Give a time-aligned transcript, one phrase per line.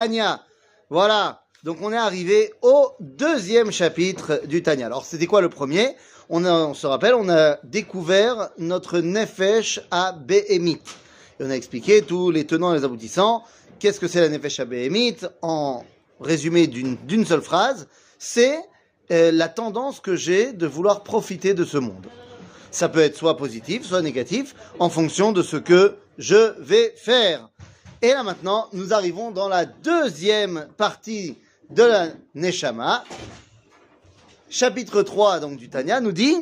[0.00, 0.44] Tanya.
[0.90, 1.42] Voilà.
[1.64, 4.86] Donc on est arrivé au deuxième chapitre du Tanya.
[4.86, 5.96] Alors c'était quoi le premier?
[6.30, 10.80] On, on, se rappelle, on a découvert notre Nefesh à Behemit.
[11.40, 13.42] Et on a expliqué tous les tenants et les aboutissants.
[13.80, 15.84] Qu'est-ce que c'est la Nefesh à Behemit En
[16.20, 17.88] résumé d'une seule phrase,
[18.20, 18.60] c'est
[19.10, 22.06] euh, la tendance que j'ai de vouloir profiter de ce monde.
[22.70, 27.48] Ça peut être soit positif, soit négatif, en fonction de ce que je vais faire.
[28.00, 31.36] Et là maintenant, nous arrivons dans la deuxième partie
[31.70, 33.02] de la Neshama.
[34.48, 36.36] Chapitre 3 donc du Tanya nous dit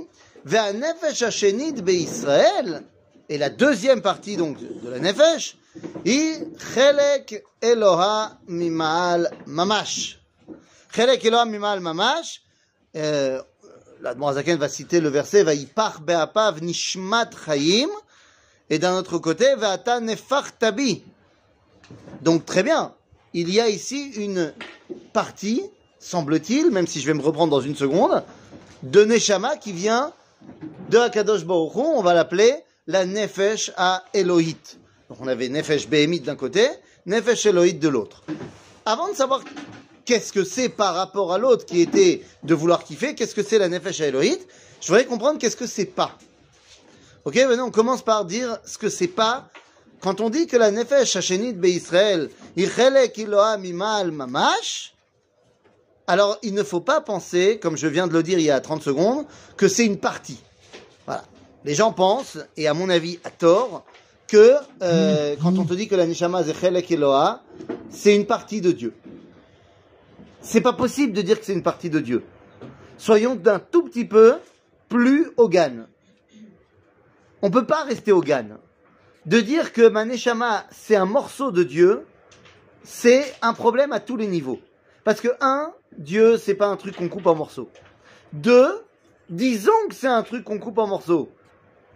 [0.45, 2.82] Ve'anefesh hashenid be'Israël
[3.30, 5.56] et la deuxième partie donc de la Nefesh
[6.05, 6.34] i
[6.74, 10.20] chelek Eloha mimal mamash.
[10.95, 12.43] Chelek Eloha mimal mamash
[12.96, 13.41] euh,
[14.02, 17.88] la Zaken va citer le verset va par be'apav nishmat chayim
[18.68, 21.02] et d'un autre côté ve'ata nefach tabi
[22.22, 22.95] donc très bien,
[23.34, 24.52] il y a ici une
[25.12, 25.62] partie,
[25.98, 28.23] semble-t-il, même si je vais me reprendre dans une seconde,
[28.82, 30.12] de Neshama qui vient
[30.90, 32.54] de Akadosh Baruch on va l'appeler
[32.87, 34.78] la Nefesh à Elohit.
[35.09, 36.68] Donc on avait Nefesh Behemit d'un côté,
[37.06, 38.23] Nefesh Elohit de l'autre.
[38.84, 39.43] Avant de savoir
[40.04, 43.59] qu'est-ce que c'est par rapport à l'autre qui était de vouloir kiffer, qu'est-ce que c'est
[43.59, 44.38] la Nefesh à Elohit,
[44.80, 46.16] je voudrais comprendre qu'est-ce que c'est pas.
[47.24, 49.48] Ok, maintenant on commence par dire ce que c'est pas
[50.01, 54.95] quand on dit que la Nefesh Hashenit Israël, Irchelek Iloa Mimal Mamash,
[56.07, 58.61] alors il ne faut pas penser, comme je viens de le dire il y a
[58.61, 60.39] 30 secondes, que c'est une partie.
[61.07, 61.24] Voilà.
[61.65, 63.85] Les gens pensent, et à mon avis à tort,
[64.28, 67.43] que euh, quand on te dit que la Neshama Zechelek Eloa,
[67.91, 68.94] c'est une partie de Dieu.
[70.43, 72.25] C'est pas possible de dire que c'est une partie de Dieu.
[72.99, 74.37] Soyons d'un tout petit peu
[74.89, 75.87] plus au GAN.
[77.43, 78.59] On peut pas rester au GAN
[79.27, 82.06] de dire que Maneshama, c'est un morceau de Dieu,
[82.84, 84.60] c'est un problème à tous les niveaux.
[85.05, 87.69] Parce que, un, Dieu, c'est pas un truc qu'on coupe en morceaux.
[88.33, 88.84] Deux,
[89.28, 91.31] disons que c'est un truc qu'on coupe en morceaux.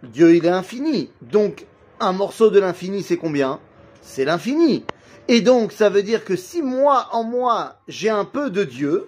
[0.03, 1.11] Dieu, il est infini.
[1.21, 1.67] Donc,
[1.99, 3.59] un morceau de l'infini, c'est combien?
[4.01, 4.85] C'est l'infini.
[5.27, 9.07] Et donc, ça veut dire que si moi, en moi, j'ai un peu de Dieu,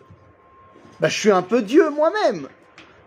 [1.01, 2.47] bah, je suis un peu Dieu moi-même.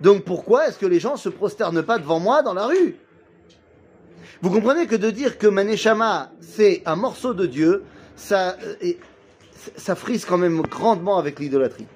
[0.03, 2.97] Donc, pourquoi est-ce que les gens se prosternent pas devant moi dans la rue?
[4.43, 7.85] Vous comprenez que de dire que Maneshama, c'est un morceau de Dieu,
[8.17, 11.87] ça, euh, frise quand même grandement avec l'idolâtrie.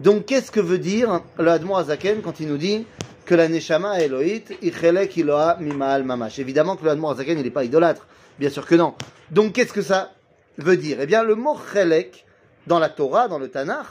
[0.00, 2.86] Donc, qu'est-ce que veut dire le Admor Azaken quand il nous dit
[3.24, 6.38] que la Neshama Elohit, Ichelek Iloha Mimaal Mamash?
[6.38, 8.06] Évidemment que le Admor Azaken, il n'est pas idolâtre.
[8.38, 8.94] Bien sûr que non.
[9.30, 10.12] Donc, qu'est-ce que ça
[10.58, 10.98] veut dire?
[11.00, 12.26] Eh bien, le mot Chelek,
[12.66, 13.86] dans la Torah, dans le Tanakh,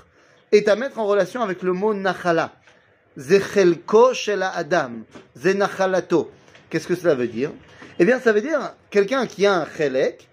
[0.52, 2.52] est à mettre en relation avec le mot Nachala.
[3.18, 5.04] Zechelko Shela Adam.
[5.38, 6.32] Zenachalato.
[6.74, 7.52] Qu'est-ce que cela veut dire?
[8.00, 10.28] Eh bien, ça veut dire quelqu'un qui a un chelek,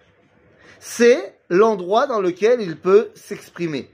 [0.78, 3.90] c'est l'endroit dans lequel il peut s'exprimer.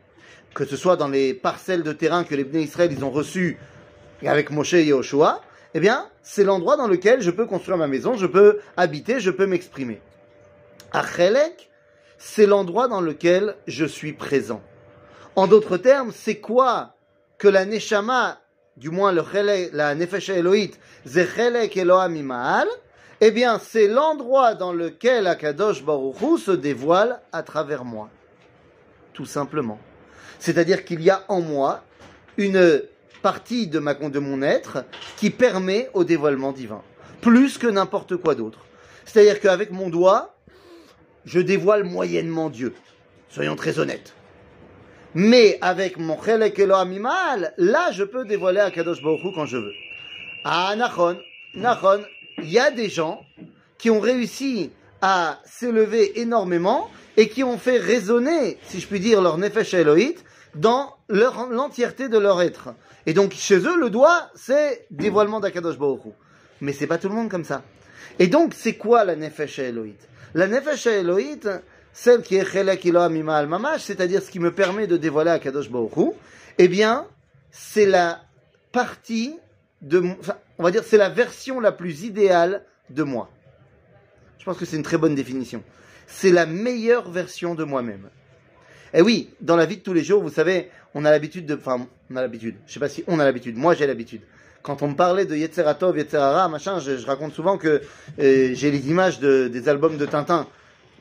[0.55, 3.59] Que ce soit dans les parcelles de terrain que les Bnei Israël ont reçues
[4.25, 5.41] avec Moshe et Yoshua,
[5.75, 9.33] eh bien, c'est l'endroit dans lequel je peux construire ma maison, je peux habiter, je
[9.33, 10.01] peux m'exprimer.
[10.93, 11.69] À Chelek,
[12.17, 14.63] c'est l'endroit dans lequel je suis présent.
[15.35, 16.95] En d'autres termes, c'est quoi
[17.39, 18.39] que la Neshama
[18.77, 19.23] du moins le
[19.73, 20.73] la Nefesh Elohit,
[21.07, 22.69] Zechelek Eloham Imaal,
[23.21, 28.11] eh bien, c'est l'endroit dans lequel Akadosh Baruch se dévoile à travers moi.
[29.15, 29.79] Tout simplement.
[30.39, 31.83] C'est-à-dire qu'il y a en moi
[32.37, 32.83] une
[33.23, 34.85] partie de, ma, de mon être
[35.17, 36.83] qui permet au dévoilement divin.
[37.23, 38.61] Plus que n'importe quoi d'autre.
[39.07, 40.37] C'est-à-dire qu'avec mon doigt,
[41.25, 42.75] je dévoile moyennement Dieu.
[43.31, 44.13] Soyons très honnêtes.
[45.19, 49.73] Mais avec mon chelek amimal, là, je peux dévoiler à Kadosh Baruch quand je veux.
[50.45, 51.19] Ah, Nachon,
[51.55, 52.03] Nachon,
[52.37, 53.25] il y a des gens
[53.79, 59.23] qui ont réussi à s'élever énormément et qui ont fait résonner, si je puis dire,
[59.23, 60.17] leur nefesh Elohit
[60.55, 62.75] dans l'entièreté de leur être.
[63.07, 66.13] Et donc, chez eux, le doigt, c'est dévoilement d'Akadosh Baruch
[66.61, 67.63] Mais c'est pas tout le monde comme ça.
[68.19, 69.97] Et donc, c'est quoi la nefesh Elohit?
[70.35, 71.49] La nefesh Elohit,
[71.97, 75.71] celle qui est Mima al Mamash, c'est-à-dire ce qui me permet de dévoiler à Kadosh
[75.71, 76.13] Baruch
[76.59, 77.07] eh bien,
[77.51, 78.21] c'est la
[78.71, 79.35] partie
[79.81, 80.03] de,
[80.59, 83.31] on va dire, c'est la version la plus idéale de moi.
[84.39, 85.63] Je pense que c'est une très bonne définition.
[86.07, 88.11] C'est la meilleure version de moi-même.
[88.93, 91.55] Et oui, dans la vie de tous les jours, vous savez, on a l'habitude de,
[91.55, 92.57] enfin, on a l'habitude.
[92.67, 93.57] Je sais pas si on a l'habitude.
[93.57, 94.21] Moi, j'ai l'habitude.
[94.63, 97.81] Quand on me parlait de Yetzeratov, Yetzerara, machin, je, raconte souvent que
[98.19, 100.47] euh, j'ai les images des albums de Tintin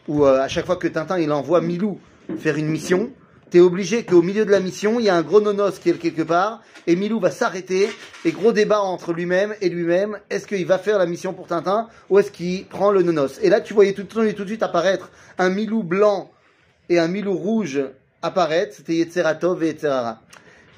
[0.07, 1.99] où euh, à chaque fois que Tintin il envoie Milou
[2.37, 3.11] faire une mission,
[3.49, 5.93] t'es obligé qu'au milieu de la mission, il y a un gros nonos qui est
[5.93, 7.89] quelque part, et Milou va s'arrêter,
[8.23, 11.87] et gros débat entre lui-même et lui-même, est-ce qu'il va faire la mission pour Tintin,
[12.09, 13.39] ou est-ce qu'il prend le nonos?
[13.41, 16.31] Et là, tu voyais tout, de suite apparaître un Milou blanc,
[16.89, 17.81] et un milou rouge
[18.21, 20.21] apparaître, c'était Yetzeratov et Yetzerara.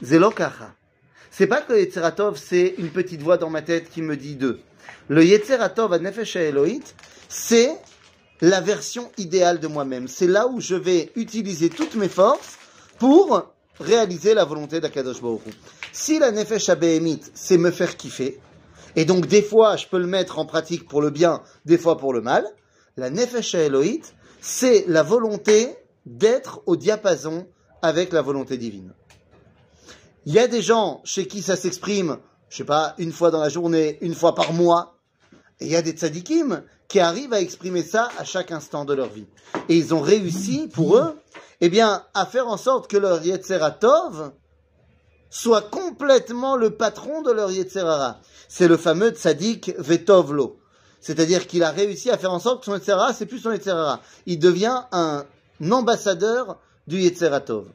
[0.02, 0.74] Zelokacha.
[1.32, 4.60] C'est pas que Yetzeratov, c'est une petite voix dans ma tête qui me dit deux.
[5.10, 6.84] Le Yetzeratov à Nefesh Elohit,
[7.30, 7.72] c'est
[8.42, 10.08] la version idéale de moi-même.
[10.08, 12.58] C'est là où je vais utiliser toutes mes forces
[13.00, 15.42] pour réaliser la volonté d'Akadosh Baruch.
[15.92, 18.40] Si la Nefesh Abehemit, c'est me faire kiffer,
[18.96, 21.98] et donc des fois je peux le mettre en pratique pour le bien, des fois
[21.98, 22.46] pour le mal,
[22.96, 24.02] la Nefesh Elohit,
[24.42, 25.76] c'est la volonté
[26.06, 27.48] d'être au diapason
[27.82, 28.94] avec la volonté divine.
[30.26, 32.18] Il y a des gens chez qui ça s'exprime,
[32.50, 34.97] je sais pas, une fois dans la journée, une fois par mois,
[35.60, 39.10] il y a des tzadikim qui arrivent à exprimer ça à chaque instant de leur
[39.10, 39.26] vie.
[39.70, 41.16] Et ils ont réussi, pour eux,
[41.62, 44.32] eh bien, à faire en sorte que leur Yetzeratov
[45.30, 48.20] soit complètement le patron de leur Yetzerara.
[48.48, 50.58] C'est le fameux tzadik Vetovlo.
[51.02, 54.02] C'est-à-dire qu'il a réussi à faire en sorte que son Yetzerara, c'est plus son Yetzerara.
[54.26, 55.26] Il devient un
[55.70, 57.66] ambassadeur du Yetzeratov.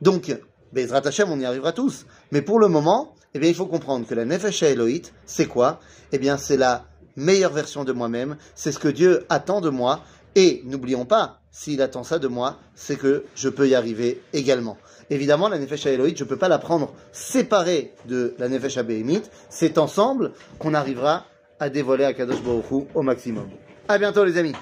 [0.00, 0.34] Donc,
[0.72, 2.06] Bezrat Hashem, on y arrivera tous.
[2.30, 5.80] Mais pour le moment, eh bien, il faut comprendre que la Nefesh Elohit, c'est quoi?
[6.12, 6.84] Eh bien, c'est la
[7.20, 8.36] meilleure version de moi-même.
[8.54, 10.00] C'est ce que Dieu attend de moi.
[10.36, 14.78] Et n'oublions pas, s'il attend ça de moi, c'est que je peux y arriver également.
[15.10, 19.22] Évidemment, la Nefesh Elohit, je ne peux pas la prendre séparée de la Nefesh Behemit.
[19.48, 21.24] C'est ensemble qu'on arrivera
[21.58, 23.48] à dévoiler à Kadosh Baruch Hu au maximum.
[23.88, 24.54] À bientôt, les amis.